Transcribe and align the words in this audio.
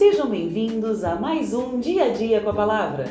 Sejam 0.00 0.30
bem-vindos 0.30 1.04
a 1.04 1.14
mais 1.14 1.52
um 1.52 1.78
Dia 1.78 2.06
a 2.06 2.08
Dia 2.08 2.40
com 2.40 2.48
a 2.48 2.54
Palavra, 2.54 3.04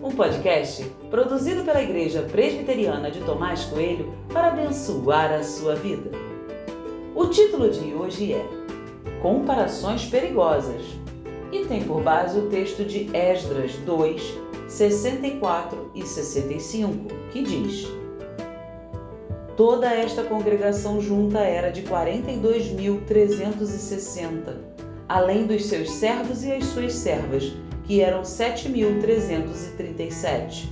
um 0.00 0.12
podcast 0.12 0.84
produzido 1.10 1.64
pela 1.64 1.82
Igreja 1.82 2.22
Presbiteriana 2.22 3.10
de 3.10 3.18
Tomás 3.24 3.64
Coelho 3.64 4.14
para 4.32 4.46
abençoar 4.46 5.32
a 5.32 5.42
sua 5.42 5.74
vida. 5.74 6.12
O 7.16 7.26
título 7.26 7.68
de 7.68 7.92
hoje 7.94 8.32
é 8.32 8.46
Comparações 9.20 10.06
Perigosas 10.06 10.84
e 11.50 11.64
tem 11.64 11.82
por 11.82 12.00
base 12.00 12.38
o 12.38 12.48
texto 12.48 12.84
de 12.84 13.10
Esdras 13.12 13.74
2, 13.78 14.38
64 14.68 15.90
e 15.96 16.06
65, 16.06 17.12
que 17.32 17.42
diz: 17.42 17.88
Toda 19.56 19.92
esta 19.92 20.22
congregação 20.22 21.00
junta 21.00 21.40
era 21.40 21.72
de 21.72 21.82
42.360 21.82 24.69
além 25.10 25.44
dos 25.44 25.64
seus 25.64 25.90
servos 25.90 26.44
e 26.44 26.52
as 26.52 26.66
suas 26.66 26.92
servas, 26.92 27.52
que 27.82 28.00
eram 28.00 28.22
7.337. 28.22 30.68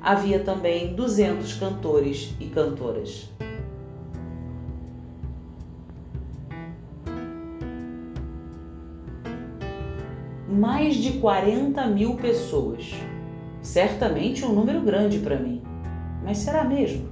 Havia 0.00 0.40
também 0.40 0.94
200 0.94 1.52
cantores 1.52 2.34
e 2.40 2.46
cantoras. 2.46 3.30
Mais 10.48 10.94
de 10.94 11.18
40 11.18 11.86
mil 11.88 12.16
pessoas. 12.16 12.94
Certamente 13.60 14.46
um 14.46 14.54
número 14.54 14.80
grande 14.80 15.18
para 15.18 15.38
mim. 15.38 15.60
Mas 16.24 16.38
será 16.38 16.64
mesmo? 16.64 17.10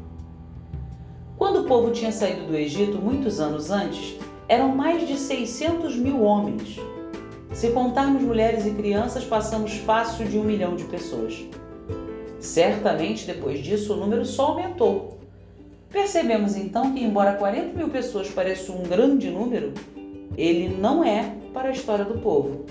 Quando 1.37 1.61
o 1.61 1.65
povo 1.65 1.91
tinha 1.91 2.11
saído 2.11 2.47
do 2.47 2.57
Egito 2.57 2.97
muitos 2.97 3.41
anos 3.41 3.71
antes, 3.71 4.19
eram 4.49 4.69
mais 4.69 5.07
de 5.07 5.17
600 5.17 5.97
mil 5.97 6.23
homens. 6.23 6.79
Se 7.53 7.71
contarmos 7.71 8.23
mulheres 8.23 8.67
e 8.67 8.71
crianças, 8.71 9.25
passamos 9.25 9.77
fácil 9.79 10.27
de 10.27 10.39
um 10.39 10.45
milhão 10.45 10.75
de 10.75 10.85
pessoas. 10.85 11.45
Certamente, 12.41 13.27
depois 13.27 13.63
disso, 13.63 13.93
o 13.93 13.97
número 13.97 14.25
só 14.25 14.47
aumentou. 14.47 15.19
Percebemos 15.91 16.57
então 16.57 16.93
que, 16.93 17.05
embora 17.05 17.35
40 17.35 17.77
mil 17.77 17.89
pessoas 17.89 18.29
pareça 18.29 18.73
um 18.73 18.83
grande 18.83 19.31
número, 19.31 19.75
ele 20.37 20.69
não 20.69 21.05
é 21.05 21.35
para 21.53 21.69
a 21.69 21.73
história 21.73 22.05
do 22.05 22.19
povo. 22.19 22.65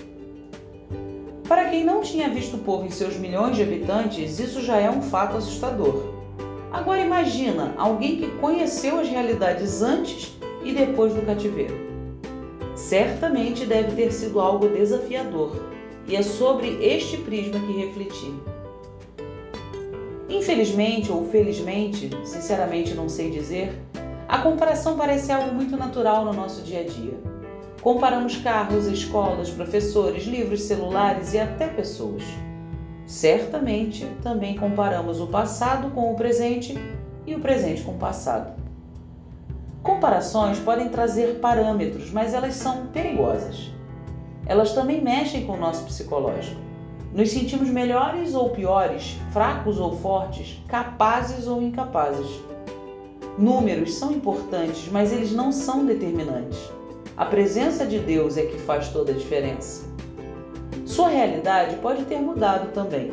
Para 1.46 1.68
quem 1.68 1.84
não 1.84 2.00
tinha 2.00 2.28
visto 2.28 2.56
o 2.56 2.60
povo 2.60 2.84
em 2.84 2.90
seus 2.90 3.16
milhões 3.16 3.56
de 3.56 3.62
habitantes, 3.62 4.38
isso 4.40 4.60
já 4.62 4.78
é 4.78 4.90
um 4.90 5.02
fato 5.02 5.36
assustador. 5.36 6.12
Agora 6.72 7.00
imagina 7.00 7.74
alguém 7.76 8.16
que 8.16 8.26
conheceu 8.38 8.98
as 8.98 9.08
realidades 9.08 9.82
antes 9.82 10.32
e 10.64 10.72
depois 10.72 11.14
do 11.14 11.22
cativeiro. 11.22 11.74
Certamente 12.74 13.66
deve 13.66 13.92
ter 13.92 14.12
sido 14.12 14.40
algo 14.40 14.68
desafiador, 14.68 15.56
e 16.06 16.16
é 16.16 16.22
sobre 16.22 16.84
este 16.84 17.16
prisma 17.18 17.60
que 17.60 17.72
refleti. 17.72 18.34
Infelizmente 20.28 21.12
ou 21.12 21.28
felizmente, 21.28 22.10
sinceramente 22.24 22.94
não 22.94 23.08
sei 23.08 23.30
dizer, 23.30 23.78
a 24.26 24.38
comparação 24.38 24.96
parece 24.96 25.30
algo 25.30 25.54
muito 25.54 25.76
natural 25.76 26.24
no 26.24 26.32
nosso 26.32 26.62
dia 26.62 26.80
a 26.80 26.84
dia. 26.84 27.14
Comparamos 27.82 28.36
carros, 28.36 28.86
escolas, 28.86 29.50
professores, 29.50 30.24
livros, 30.24 30.62
celulares 30.62 31.34
e 31.34 31.38
até 31.38 31.66
pessoas. 31.66 32.22
Certamente 33.06 34.06
também 34.22 34.56
comparamos 34.56 35.20
o 35.20 35.26
passado 35.26 35.90
com 35.90 36.12
o 36.12 36.16
presente 36.16 36.78
e 37.26 37.34
o 37.34 37.40
presente 37.40 37.82
com 37.82 37.92
o 37.92 37.98
passado. 37.98 38.61
Comparações 39.82 40.60
podem 40.60 40.88
trazer 40.88 41.40
parâmetros, 41.40 42.12
mas 42.12 42.34
elas 42.34 42.54
são 42.54 42.86
perigosas. 42.86 43.72
Elas 44.46 44.72
também 44.72 45.02
mexem 45.02 45.44
com 45.44 45.54
o 45.54 45.60
nosso 45.60 45.84
psicológico. 45.84 46.60
Nos 47.12 47.30
sentimos 47.30 47.68
melhores 47.68 48.32
ou 48.34 48.50
piores, 48.50 49.16
fracos 49.32 49.80
ou 49.80 49.96
fortes, 49.96 50.62
capazes 50.68 51.48
ou 51.48 51.60
incapazes. 51.60 52.40
Números 53.36 53.94
são 53.94 54.12
importantes, 54.12 54.88
mas 54.90 55.12
eles 55.12 55.32
não 55.32 55.50
são 55.50 55.84
determinantes. 55.84 56.70
A 57.16 57.26
presença 57.26 57.84
de 57.84 57.98
Deus 57.98 58.36
é 58.36 58.42
que 58.42 58.58
faz 58.58 58.88
toda 58.88 59.10
a 59.10 59.16
diferença. 59.16 59.84
Sua 60.86 61.08
realidade 61.08 61.76
pode 61.76 62.04
ter 62.04 62.20
mudado 62.20 62.72
também. 62.72 63.10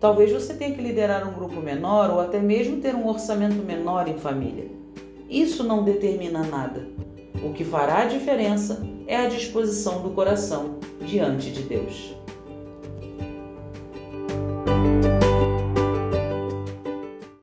Talvez 0.00 0.32
você 0.32 0.52
tenha 0.54 0.74
que 0.74 0.82
liderar 0.82 1.28
um 1.28 1.32
grupo 1.32 1.60
menor 1.60 2.10
ou 2.10 2.20
até 2.20 2.40
mesmo 2.40 2.80
ter 2.80 2.94
um 2.94 3.06
orçamento 3.06 3.64
menor 3.64 4.08
em 4.08 4.18
família. 4.18 4.81
Isso 5.32 5.64
não 5.64 5.82
determina 5.82 6.42
nada. 6.42 6.86
O 7.42 7.54
que 7.54 7.64
fará 7.64 8.02
a 8.02 8.04
diferença 8.04 8.86
é 9.06 9.16
a 9.16 9.28
disposição 9.28 10.02
do 10.02 10.10
coração 10.10 10.78
diante 11.00 11.50
de 11.50 11.62
Deus. 11.62 12.14